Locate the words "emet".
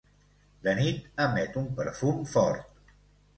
1.25-1.59